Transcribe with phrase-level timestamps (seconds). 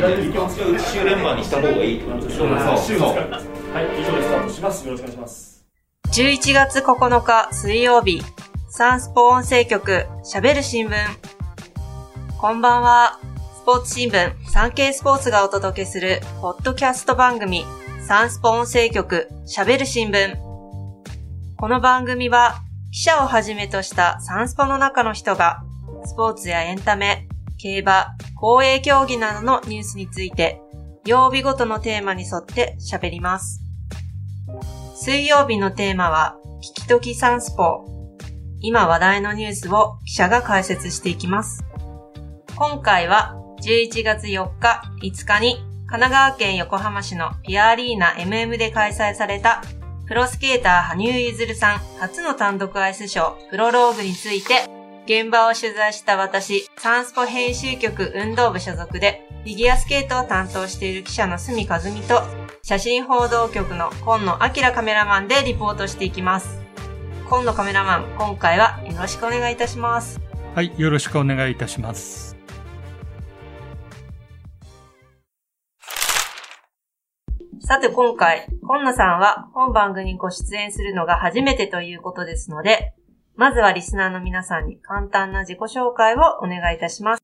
[0.00, 3.16] じゃあ日週連番にした方がいいってことでしょそうそうそう
[3.74, 4.86] はい、以上でスタートします。
[4.86, 5.66] よろしくお願いします。
[6.06, 8.22] 11月9日水曜日、
[8.70, 10.96] サンスポ音声局喋る新聞。
[12.38, 13.20] こんばんは。
[13.60, 17.66] スポーツ新聞、サンケイスポーツがお届けする、ポッドキャスト番組、
[18.08, 20.34] サンスポ音声局喋る新聞。
[21.58, 25.62] この番組は、記者をはじめとしたサンスポの中の人が、
[26.06, 27.28] スポーツやエンタメ、
[27.62, 30.62] 競馬、公営競技などのニュースについて、
[31.04, 33.60] 曜日ごとのテーマに沿って喋ります。
[34.96, 37.84] 水曜日のテーマは、聞きときサンスポ。
[38.62, 41.62] 今話題のニュースを記者が解説していきます。
[42.56, 45.56] 今回は11月4日、5日に
[45.86, 49.62] 神奈川県横浜市のピアアリーナ MM で開催された
[50.06, 62.22] プロスケーター羽生結弦さん初の単独アイスショープロローグについて現場を取材した私、サンスポ編集局運動部所属でフィギュアスケートを担当している記者の隅和美と
[62.62, 66.60] 写真報道局の今野明カメラマンでリポートしていきます。
[67.28, 70.20] 今野カメラマン、今回はよろしくお願いいたします。
[70.54, 72.36] はい、よろしくお願いいたします。
[77.60, 82.94] さて今回、今野さんは本番組にご出演するのが初めてということですので、
[83.40, 87.22] まずはリスナーの皆さんに簡単な自己紹介をお願いいたします。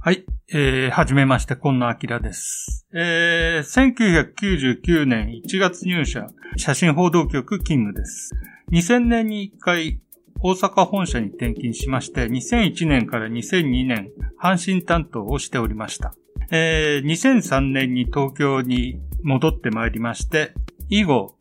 [0.00, 2.86] はい、えー、はじめまして、今野明です。
[2.94, 4.34] えー、
[4.74, 8.30] 1999年1月入社、写真報道局勤務です。
[8.72, 10.00] 2000年に1回、
[10.42, 16.14] 大阪本社に転勤しまして、2001年から2002年、阪神担当をしておりました。
[16.50, 20.54] えー、2003年に東京に戻ってまいりまして、
[20.88, 21.36] 以後、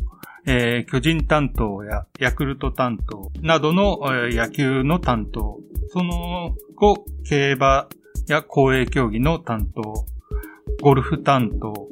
[0.51, 7.87] えー巨人担当やヤクルト担当などの、えー野球の担当、その後、競馬
[8.27, 10.05] や公営競技の担当、
[10.81, 11.87] ゴルフ担当、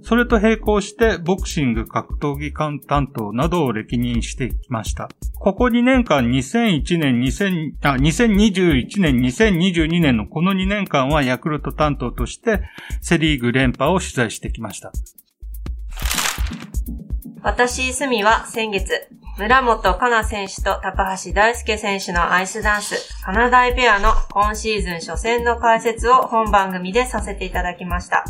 [0.00, 2.54] それと並行してボクシング格闘技
[2.86, 5.10] 担当などを歴任してきました。
[5.34, 12.62] ここ2年間、2001年、2000あ2021年、2022年のこの2年間はヤクルト担当として
[13.02, 14.92] セリーグ連覇を取材してきました。
[17.42, 28.24] 私、すみは先月、村本かな選手と高橋大輔選手のアイスダンス、カナダイペアの今シーズン初戦の解説を本番組でさせていただきました。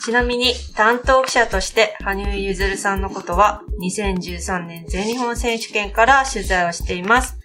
[0.00, 7.38] ちなみに、担当記者として、羽生結弦さんのことは、2013年全日本選手権から取材をしています。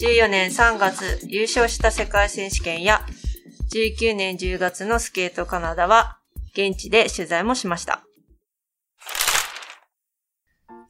[0.00, 3.02] 14年3月、優勝した世界選手権や、
[3.74, 6.16] 19年10月のスケートカナダは、
[6.52, 8.07] 現地で取材もしました。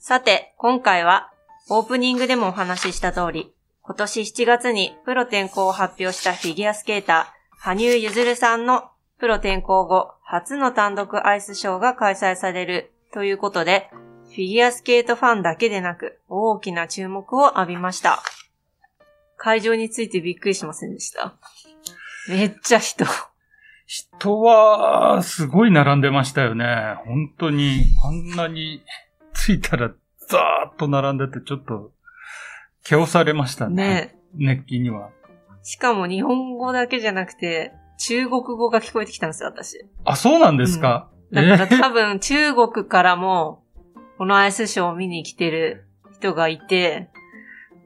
[0.00, 1.32] さて、今回は、
[1.69, 8.84] オープニングでもお話しした通り、今年7月にプロ転向を発表したフィギュアスケーター、羽生結弦さんの
[9.19, 13.91] プロ転向後、初の単独アイスショーが開催されるということで、
[14.26, 18.22] フィギュアスケートファンだけでなく、大きな注目を浴びました。
[19.36, 21.34] 会場についてびっくりしませんでした？
[22.28, 23.04] めっちゃ人。
[23.84, 26.94] 人は、すごい並んでましたよね。
[27.04, 28.84] 本当に、あんなに、
[29.48, 29.91] 着いたら、
[30.28, 31.92] ザーッと並んでて、ちょっと、
[32.84, 33.75] 気をされましたね。
[33.75, 35.10] ね熱気には。
[35.62, 39.84] しかも日本語だけじゃなくて、中国語が聞こえてきたんですよ、私。
[40.04, 43.62] あ、そうなんですか、だからえ多分中国からも、
[44.19, 47.09] このアイスショーを見に来てる人がいて、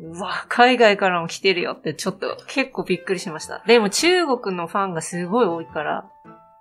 [0.00, 3.62] うわ、海外からも来てるよってちょっと結構びっくりしました。
[3.66, 6.10] でも中国のファンがすごい多いから、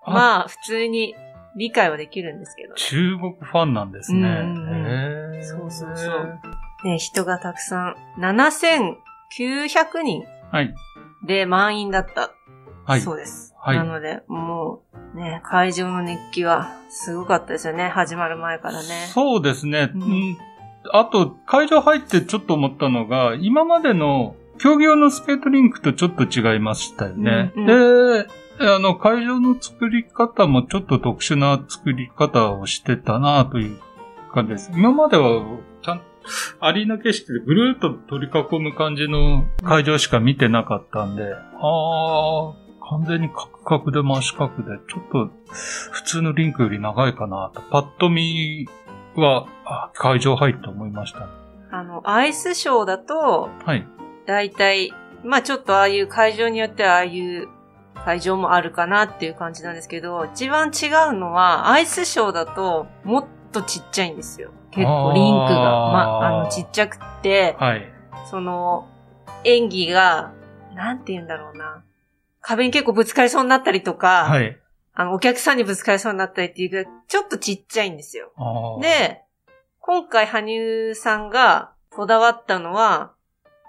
[0.03, 1.15] あまあ普通に
[1.55, 2.75] 理解はできるんですけどね。
[2.77, 5.41] 中国ファンなんですね。
[5.43, 6.39] そうそうそう。
[6.83, 10.73] ね人がたくさん、7900人はい。
[11.25, 12.31] で満員だった。
[12.85, 13.01] はい。
[13.01, 13.53] そうです。
[13.63, 14.81] はいなので、も
[15.13, 17.89] う、ね、会場の熱気はすごかったですよね。
[17.89, 19.07] 始まる前からね。
[19.13, 19.91] そうですね。
[19.93, 20.37] ううんん、
[20.93, 27.51] あと、会場入ってちょっと思ったのが、今までの競技用のスケートリンクとちょっと違いましたよね。
[27.55, 28.27] うんで、
[28.59, 33.79] あの、会場の作り方もちょっと特殊な作り方をしてたなという
[34.33, 34.71] 感じです。
[34.73, 35.41] 今までは、
[35.81, 36.01] ちゃん
[36.59, 42.53] アリーナ景色でぐるーっと取り囲む感じの会場しか見てなかったんで、あー、
[42.89, 45.31] 完全にカクカクで真四角で、ちょっと
[45.91, 48.67] 普通のリンクより長いかなと、パッと見
[49.15, 51.25] は、あ会場入って思いましたね。
[51.71, 53.87] あの、アイスショーだと、はい。
[54.25, 54.93] だいたい、
[55.23, 57.47] まあちょっとああいう会場によってはああいう
[57.95, 64.51] 会場もあるかなっていう感じなんですけど、一番違うのは、アイスショーだともっとちっちゃいんですよ。
[64.71, 65.53] 結構リンクが。
[65.53, 67.87] まあ、あの、ちっちゃくて、はい。
[68.29, 68.87] その、
[69.43, 70.31] 演技が、
[70.73, 71.83] なんて言うんだろうな。
[72.41, 74.57] 壁に結構ぶつかりそうになったりとか、はい。
[74.93, 78.31] あの、お客さんにぶつかりそうになったりっていうぐらい、ちょっとちっちゃいんですよ。
[78.81, 79.21] で、
[79.79, 83.13] 今回羽生さんがこだわったのは、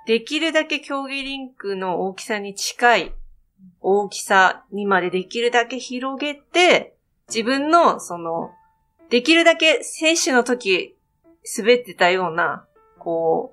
[0.06, 3.12] できるだけ競技リンクの大きさに近い
[3.80, 6.94] 大きさにまでできるだけ広げて、
[7.28, 8.50] 自分のその、
[9.10, 10.96] できるだけ選手の時
[11.58, 12.66] 滑ってたような、
[12.98, 13.52] こ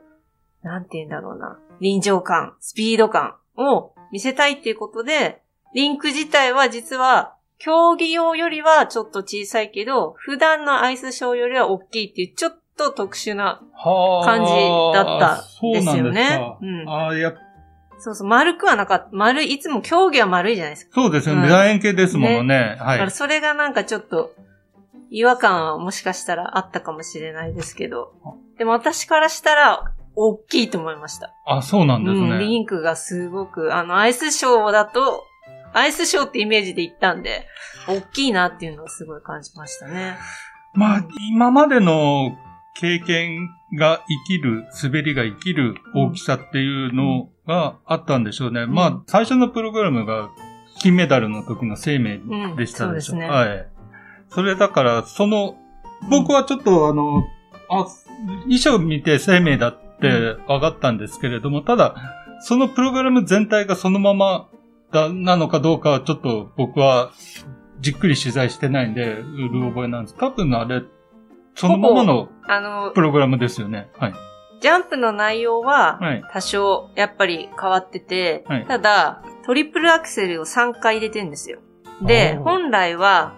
[0.63, 5.41] う、なんて言うんだろうな、臨場感、スピード感を見せたいっていうことで、
[5.73, 14.51] リンク自体は実は競技用よりはちょっと小さいけど、普段のアイスショーよりは大きいっていう、ちょっと特殊な、はあ感じ
[14.93, 16.57] だったそうなんですですよねか。
[16.61, 16.89] うん。
[16.89, 17.33] ああ、やっ
[17.99, 19.09] そうそう、丸くはなかった。
[19.11, 20.91] 丸い、いつも競技は丸いじゃないですか。
[20.93, 21.43] そうですよね。
[21.43, 22.77] うん楕円形ですものね。
[22.79, 23.11] はだからい。
[23.11, 24.33] それがなんかちょっと、
[25.11, 28.13] 違和感はもしかしたらあったかもしれないですけど。
[28.57, 31.33] でも私からしたら、大きいと思いました。
[31.45, 32.39] あ、そうなんですうん、ね。
[32.39, 35.25] リンクがすごく、あの、アイスショーだと、
[35.73, 37.47] アイスショーってイメージで行ったんで、
[37.87, 40.17] 大きいなっていうのをすごい感じましたね。
[40.73, 42.37] まあ、今までの
[42.75, 48.65] 経験が生きる、滑りが生きる大きさっていうのがあったんでしょうね。
[48.65, 50.29] んまあ、最初のプログラムが
[50.79, 53.11] 金メダルの時の生命うん、でしたでしょ。
[53.11, 53.27] そうですね。
[53.27, 53.67] はい。
[54.29, 55.57] それだから、その、
[56.09, 57.25] 僕はちょっとあの、
[57.69, 57.87] あ、
[58.43, 60.09] 衣装見て生命だって
[60.47, 61.95] 分かったんですけれども、ただ、
[62.41, 64.47] そのプログラム全体がそのまま
[64.91, 67.11] だ、なのかどうかはちょっと僕は
[67.81, 70.15] じっくり取材してないんで、うる覚えなんです。
[70.15, 70.83] 多分あれ、
[71.55, 73.89] そのままのあの、プログラムですよね。
[73.97, 74.13] はい。
[74.61, 76.23] ジャンプの内容は、はい。
[76.31, 81.59] 多少、やっぱり変わってて、はいただ、トリプルアクセルを3回入れてんですよ。
[82.01, 83.33] で、本来は、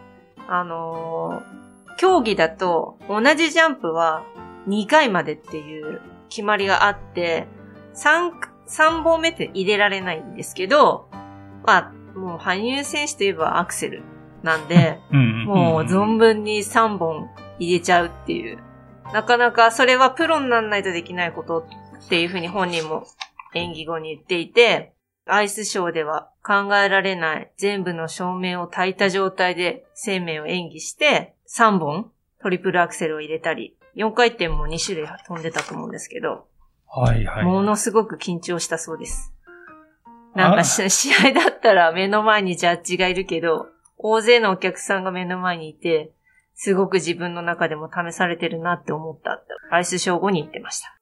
[0.47, 1.61] あのー
[1.97, 4.23] 競技だと、同じジャンプは
[4.67, 7.47] 2回までっていう決まりがあって、
[7.93, 8.31] 3、
[8.67, 11.09] 3本目って入れられないんですけど、
[11.63, 14.01] まあ、もう、羽生選手といえばアクセル
[14.41, 17.29] なんで、うんもう存分に3本
[17.59, 18.57] 入れちゃうっていう。
[19.13, 21.67] なかなかそれはプロにならないとできないこと
[22.05, 23.05] っていうふうに本人も
[23.53, 24.93] 演技後に言っていて、
[25.25, 32.11] アイスショーでは考えられない全部の照明を焚いた状態で生命を演技して3本
[32.41, 36.47] トリプルアクセルを入れたり、4回転も2種類飛んでたと思うんですけど、
[36.87, 37.43] はいはい。
[37.45, 39.33] ものすごく緊張したそうです。
[40.35, 43.67] なんかし試合だったら目の前にジャッジがいるけど、
[43.97, 46.11] 大勢のお客さんが目の前にいて、
[46.63, 50.95] すごく自分の中でも試されてるなって思ったって、アイスショー後に言ってました。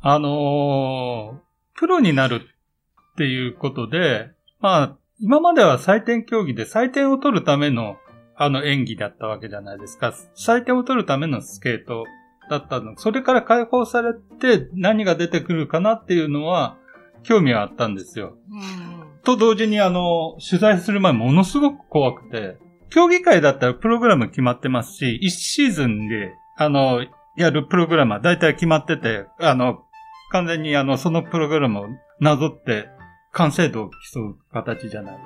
[0.00, 7.96] あのープロになるっていうことで、まあ、今までは採点競技で採点を取るための、
[8.36, 10.14] あの演技だったわけじゃないですか。
[10.34, 12.06] 採点を取るためのスケート
[12.48, 12.96] だったの。
[12.96, 16.78] それから解放されて何が出てくるかなっていうのは、
[17.22, 18.38] 興味はあったんですよ。
[18.50, 19.20] うん。
[19.24, 22.56] と同時にあの、取材する前ものすごく怖くて、
[22.92, 27.04] 競技会だったらプログラム決まってますし、1シーズンで、あの、
[27.36, 29.84] やるプログラムは大体決まってて、あの、
[30.30, 31.86] 完全にあの、そのプログラムを
[32.20, 32.88] なぞって、
[33.32, 35.22] 完成度を競う形じゃないで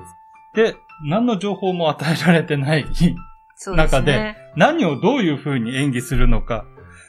[0.65, 0.75] す。
[0.75, 0.77] で、
[1.09, 2.87] 何の情報も与えられてない
[3.57, 4.37] そうででね。
[4.55, 6.65] 何をどういう風に演技するのか、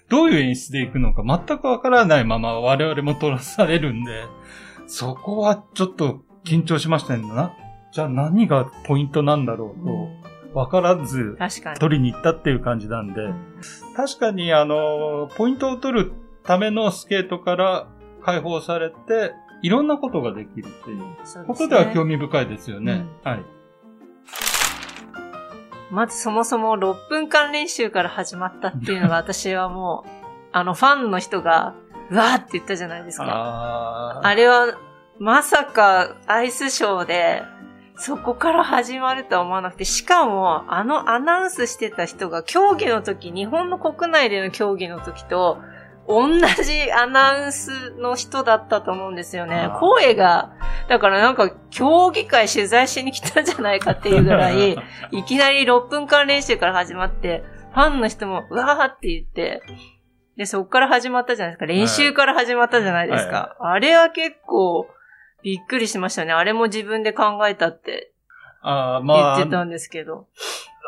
[0.10, 4.24] どういう演出でいくのか全くわからないまま我々も取らされるんで、
[4.88, 7.27] そこはちょっと緊張しましたね。
[7.27, 7.53] な、
[7.92, 11.79] じゃあ何がポイントなんだろううんと、わからず確かに。
[11.79, 13.29] 取りに行ったっていう感じなんで、
[13.96, 17.88] 確かにあの、ポイントを取るためのスケートから
[18.24, 23.05] 解放されて、いろんなことができるっていうことでは興味深いですよね。
[23.24, 23.46] はい。
[25.91, 30.10] まずそもそも6分間練習から始まったっていうのが私はもう、
[30.53, 31.75] あのファンの人が、
[32.10, 33.25] うわーって言ったじゃないですか。
[33.27, 34.75] ああれは、
[35.20, 37.43] まさかアイスショーで、
[37.98, 45.58] そこから始まるとは思わなくて、しかも、あのアナウンスしてた人が競技の時、日本の国内での競技の時と、
[46.08, 50.54] 同じアナウンスの人だったと思うんですよね声が、
[50.88, 54.77] だからなんか競技会取材しに来たんじゃないかっていうぐらい、
[55.12, 59.62] いきなり6分間練習から始まって、ファンの人も、うわーって言って、
[60.38, 61.66] で、そっから始まったじゃないですか。
[61.66, 63.58] 練習から始まったじゃないですか。
[63.60, 64.88] あれは結構、
[65.44, 66.34] びっくりしましたね。
[66.34, 68.12] あれも自分で考えたって
[68.63, 68.72] 言
[69.06, 70.27] まあ、ってたんですけど。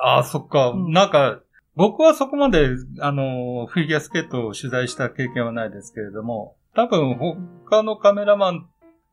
[0.04, 0.70] ああ、そっか。
[0.70, 1.40] うんなんか、
[1.76, 8.70] 僕はそこまで、あの、フィギュアスケートを取材した経験はないですけれども、多分他のカメラマン、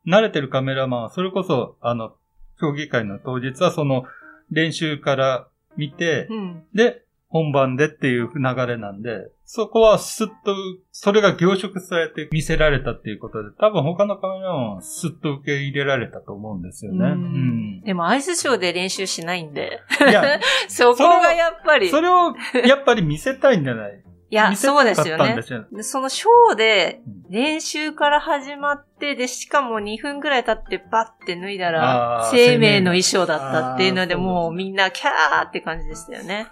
[0.06, 2.14] 慣れてるカメラマンは、それこそ、あの、
[2.58, 4.04] 競技会の当日はその
[4.50, 6.64] 練習から見て、うん。
[6.74, 10.54] で、本番でっていう流れなんで、そこはスッと、
[10.92, 16.98] それが凝縮されて見せられたっていうことで、多分他のカメラマンはスッと受け入れられたと思うんですよね。
[16.98, 19.80] うんうんでもアイスショーで練習しないんで。
[20.08, 21.88] いや、 そこがやっぱり。
[21.88, 22.34] それを
[22.66, 24.02] やっぱり見せたいんじゃない？
[24.28, 25.40] いや、そうですよね
[25.82, 36.48] そのショーで練習から始まって、で、しかも2分くらい経ってバッて脱いだら生命の衣装だったっていうので、もうみんなキャーって感じでしたよね。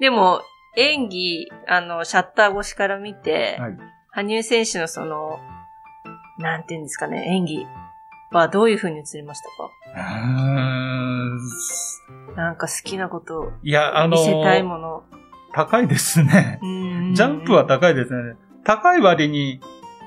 [0.00, 0.40] でも、
[0.76, 3.78] 演技、あの、シャッター越しから見て、はい。
[4.10, 5.38] 羽生選手のその、
[6.38, 7.66] なんていうんですかね、演技
[8.32, 9.70] はどういう風に映りましたか？
[12.36, 15.04] なんか好きなことをいや、あの見せたいもの。
[15.52, 16.58] 高いですね。
[17.14, 18.34] ジャンプは高いですね。
[18.64, 19.60] 高い割に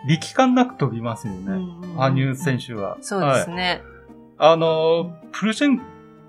[0.09, 1.51] 力感なく飛びますよね。
[1.95, 2.97] 羽生選手は。
[3.01, 3.81] そうですはいね。
[4.37, 5.81] あの、プルシェン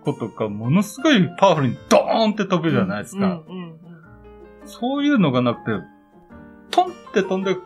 [0.05, 3.43] コとかものすごいパワフルにドーンって飛ぶじゃないですか。
[4.64, 5.71] そういうのがなくて、
[6.71, 7.57] トンって飛んで、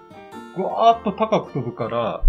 [0.57, 2.23] ぐわーっと高く飛ぶから、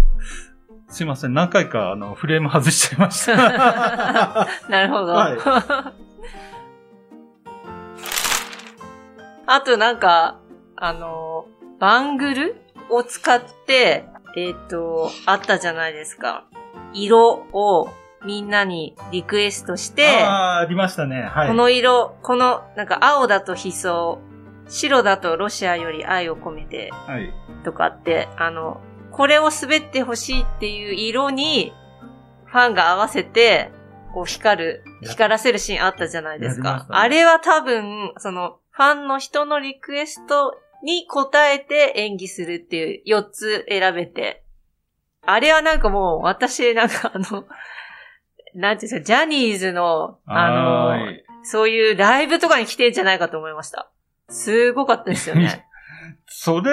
[0.88, 3.36] すいません、何回かあのフレーム外しちゃいました。
[4.68, 5.12] なるほど。
[5.12, 5.92] は
[9.46, 10.38] あとなんか、
[10.76, 11.46] あの、
[11.78, 12.56] バングル
[12.90, 14.06] を使って、
[14.36, 16.44] えっ、と、あったじゃないですか。
[16.92, 17.88] 色を
[18.24, 21.22] みんなにリクエストして、あーありましたね。
[21.22, 21.48] はい。
[21.48, 24.18] この色、この、なんか青だと悲壮、
[24.68, 27.32] 白だとロシアより愛を込めてはい。
[27.64, 31.72] とかって、あの、これを滑ってほしいっていう色に、
[32.46, 33.70] ファンが合わせて、
[34.12, 36.78] こう光る、や光らせるシーンあったじゃないですか。
[36.78, 44.44] ねあれは多分、その、ファンの人のリクエストに応えて演技するっていう4つ選べて。
[45.26, 47.44] あれはなんかもう、私なんかあの、
[48.54, 53.90] なんていうんですか、ジャニーズの、あの、はいそういうライブとかに来てんじゃないかと思いました。
[54.30, 55.66] すごかったですよね。
[56.26, 56.70] それ、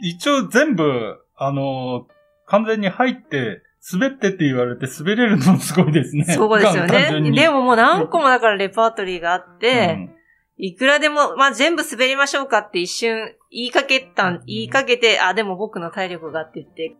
[0.00, 2.06] 一応全部、あの、
[2.46, 6.24] 完全に入って、滑ってって言われて滑れるのもすごいですね。
[6.24, 7.30] そうですよね。
[7.30, 10.16] でももう何個もだからレパートリーがあって、うん
[10.58, 16.96] いくらでも、まあ、全部滑りましょうかって一瞬言いかけたん、言いかけて、あ、でも僕の体力がって言って、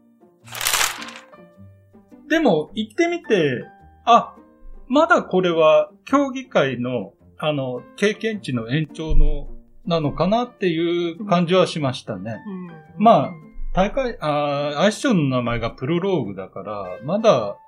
[2.29, 3.65] でも、行ってみて、
[4.07, 4.35] あ、
[4.89, 9.49] まだこれは競技会の、あの、経験値の延長の、
[9.85, 12.39] なのかなっていう感じはしましたね。
[12.99, 13.33] まあ
[13.77, 17.59] 大会、あーアイスショーの名前がプロローグだから、まだ、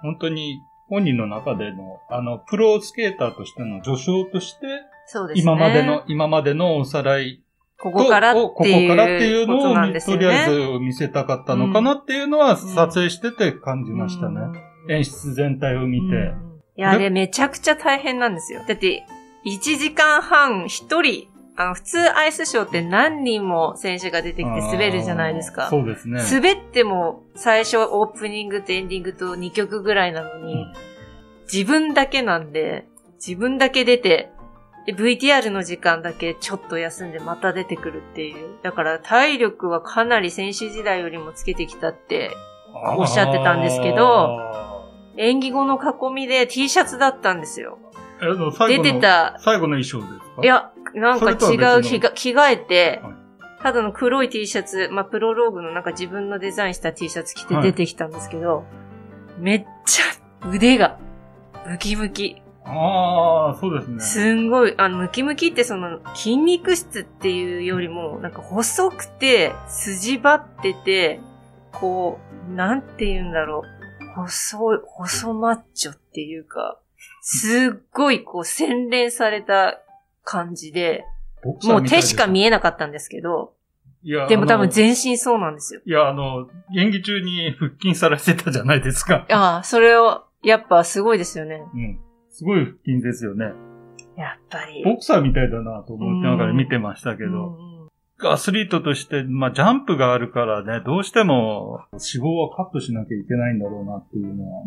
[0.00, 4.66] 本当に本人の中での、あの、プロスケーターとしての序章として、
[5.06, 5.42] そうですね。
[5.42, 7.42] 今までの、今までのおさらい
[7.78, 10.72] ここからってをここからっていいううのをことりあえね。
[10.72, 14.40] ず見せたかったのかなっていうのは撮影してて感じましたね。
[14.40, 16.16] うん演出全体を見て。
[16.16, 16.46] うん
[16.78, 17.08] いや、あれ？
[17.08, 18.60] めちゃくちゃ大変なんですよ。
[18.68, 19.06] だって、
[19.46, 25.70] 1時間半一人、あの、普通アイスショーって何人も選手が出てきて滑るじゃないですか。
[25.70, 26.20] そうですね。
[26.30, 30.72] 滑っても最初オープニングとエンディングと2曲ぐらいなのに、うん
[31.50, 32.86] 自分だけなんで、
[33.24, 34.30] 自分だけ出て、
[34.84, 38.58] で VTR の時間だけちょっと休んでまた出てくるっていう。
[38.64, 42.32] だから体力はかなり選手時代よりもつけてきたって、
[42.98, 44.75] おっしゃってたんですけどあ
[45.16, 47.78] 演技後の囲みで T シャツだったんですよ。
[48.68, 50.42] 出てた、最後の衣装ですか？
[50.42, 53.14] い、や、なんか違う着が着替えてはい、
[53.62, 58.64] ただの黒い T シャツ、まあ、プロローグのなんか自分のデザインした T シャツ着てはい出てきたんですけど、
[59.38, 60.04] めっちゃ
[60.48, 60.98] 腕が
[61.68, 62.40] ムキムキ。
[62.64, 64.00] ああ、そうですね。
[64.00, 71.20] すんごい、あの、ムキムキってその筋肉質っていうよりも、なんか細くて、筋張ってて、
[71.70, 72.18] こ
[72.50, 73.75] う、なんて言うんだろう。
[74.24, 76.78] 細い、細マッチョっていうか、
[77.20, 79.80] すっごいこう洗練された
[80.24, 81.04] 感じで、
[81.64, 83.52] もう手しか見えなかったんですけど、
[84.02, 85.80] いや、でも多分全身そうなんですよ。
[85.84, 89.26] いや、あの、演技中に腹筋さらしてたじゃないですか。
[89.30, 91.62] ああ、それを、やっぱすごいですよね。
[91.74, 91.98] うん。
[92.30, 93.46] すごい腹筋ですよね。
[94.16, 94.84] やっぱり。
[94.84, 97.58] ボクサーみたいだなと思ってながら見てましたけど、
[98.22, 104.62] アスリートとして、まあ、ジャンプがあるからね、どうしても脂肪はカットしなきゃいけないんだろうなっていうのは、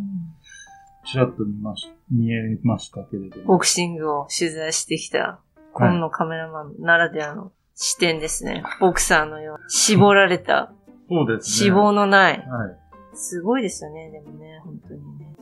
[1.05, 3.45] ちらっと見まし、見えましたけれども。
[3.45, 5.39] ボクシングを取材してきた、
[5.73, 8.63] 今野カメラマンならではの視点ですね。
[8.79, 9.69] ボクサーのよう。
[9.71, 10.71] 絞られた、
[11.09, 11.69] そうですね。
[11.69, 12.37] 脂肪のない。
[12.37, 12.77] はい。
[13.15, 15.35] すごいですよね、でもね、本当にね。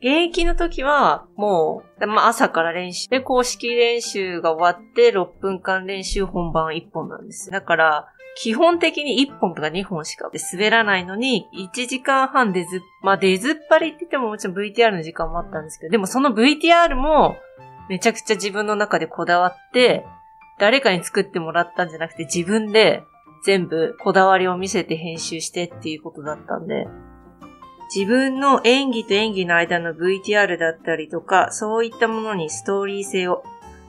[0.00, 3.08] 現役の時は、もう、まあ、朝から練習。
[3.08, 7.50] で、公式練習が終わって、6分間練習本番1本なんです。
[7.50, 17.36] だから、基本的に1本とか2本しか滑らないのに、1時間半でず、まあ、出ずっぱりって言ってももちろん VTR の時間もあったんですけど、でもその VTR も、
[17.88, 20.06] めちゃくちゃ自分の中でこだわって、
[20.58, 23.02] 誰かに作ってもらったんじゃなくて自分で
[23.44, 26.86] 全部こだわりを見せて編集してっていうことだったんで、
[27.94, 33.44] 自分の演技と演技の間の VTR だったりとか、そういったものにストーリー性を、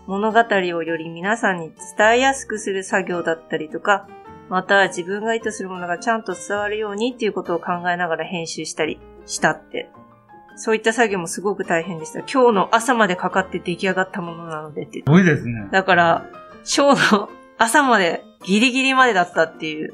[0.07, 4.07] 物語をより皆さんに伝えやすくする作業だったりとか、
[4.49, 9.89] また自分が意図するものがちゃんと伝わるようにっていうことを考えながら編集したりしたって。
[10.55, 12.19] そういった作業もすごく大変でした。
[12.19, 14.99] 今日の朝までかかって出来上がったものなのでって。
[14.99, 15.69] すごいですね。
[15.71, 16.25] だから、
[16.63, 19.93] ショーの朝までギリギリまでだったっていう。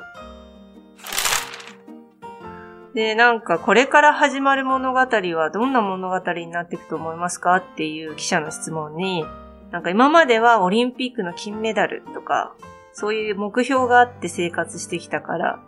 [2.95, 7.57] で、なんかこれから始まる物語はどんな物語になっていくと思いますか？
[7.57, 9.25] っていう記者の質問に、
[9.71, 12.55] なんか今まではオリンピックの金メダルとか、
[12.93, 15.59] そういう目標があって生活してきたから、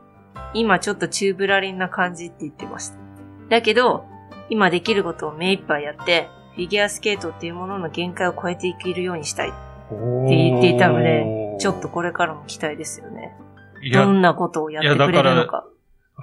[0.54, 2.98] 今ちょっとチューブラリンな感じって言ってました。
[3.50, 4.06] だけど、
[4.50, 9.58] 今できることを目いっぱいやって、フィギュアスケートっていうものの限界を超えていけるようにしたいって
[10.34, 13.36] 言っていたので、ちょっとこれからも期待ですよね。
[13.92, 15.66] ど、んなことをやってくれるのか。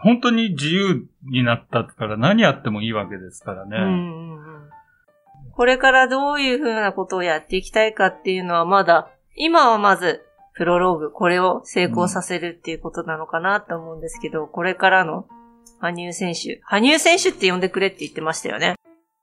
[0.03, 3.77] 本当に自由になったから何やってもいいわけですからね。
[3.77, 4.65] うんうんうん
[5.57, 10.25] これからどういうふうなことをやっていきたいかっていうのはまだ、今はまず、
[10.55, 15.27] プロローグ、これを成功させるっていうことなのかなと思うんですけど、これからの
[15.81, 18.75] 羽生選手、羽生選手って呼んでくれって言ってましたよね。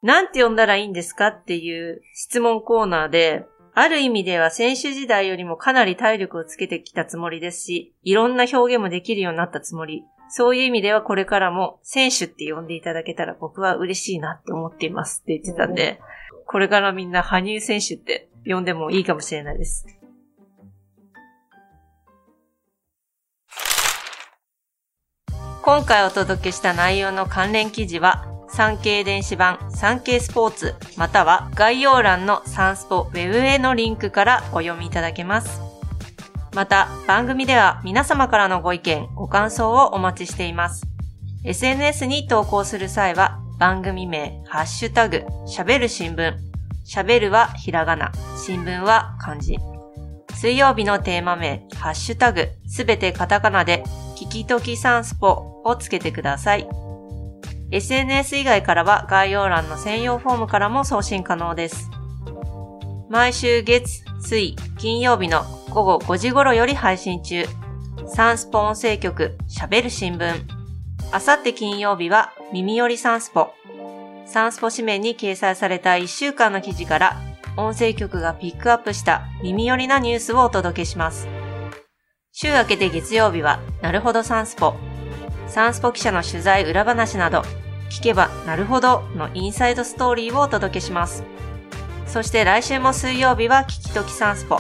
[0.02, 10.04] なんて呼んだらいいんですかっていう質問コーナーで、ある意味では選手時代よりもかなり体力をつけてきたつもりですし、いろんな表現もできるようになったつもり。
[10.34, 16.00] そういう意味ではこれからも選手って呼んでいただけたら僕は嬉しいなって思っていますって言ってたんで、
[16.48, 19.86] これからみんな羽生選手って呼んでもいいかもしれないです。
[25.64, 35.71] 今回お届けした内容の関連記事は、産経電子版産経スポーツまたは概要欄のサンスポウェブへのリンクからお読みいただけます。
[36.54, 40.84] また番組では皆様からのご意見、ご感想をお待ちしています。
[41.44, 46.34] SNS に投稿する際は番組名、ハッシュタグ、喋る新聞。
[46.86, 48.12] 喋るはひらがな、
[48.44, 49.58] 新聞は漢字。
[50.34, 53.84] 水曜日のテーマ名、ハッシュタグ、すべてカタカナで、
[54.18, 56.68] 聞きときサンスポをつけてください。
[57.72, 61.90] SNS 以外からは概要欄の専用フォームからも送信可能です。
[63.10, 67.46] 毎週月、水、金曜日の午後5時頃より配信中。
[68.14, 70.44] サンスポ音声局、喋る新聞。
[71.14, 73.54] あさって金曜日は耳よりサンスポ。
[74.26, 77.18] サンスポ紙面に掲載された1週間の記事から
[77.56, 81.30] 音声局がピックアップした耳寄りなニュースをお届けします。
[82.34, 84.76] 週明けて月曜日は、なるほどサンスポ。
[85.48, 87.44] サンスポ記者の取材裏話など、
[87.90, 91.24] 聞けばなるほどのインサイドストーリーをお届けします。
[92.08, 94.60] そして来週も水曜日は聞きときサンスポ。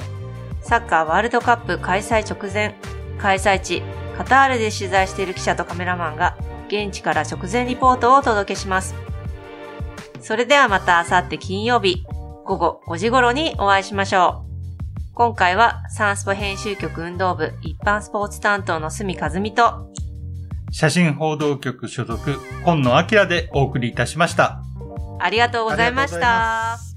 [0.72, 2.76] サッカーワールドカップ開催直前、
[3.18, 3.84] 開催地、
[4.18, 6.38] カタールで取材している記者とカメラマンが、
[6.70, 8.96] 現地から直前リポートをお届けします。
[10.22, 12.06] それではまた明後日金曜日、
[12.46, 15.12] 午後5時頃にお会いしましょう。
[15.14, 19.92] 今回はサンスポ編集局運動部一般スポーツ担当の隅和美と、
[20.72, 24.62] 写真報道局所属、今野明でお送りいたしました。
[25.20, 26.91] ありがとうございました。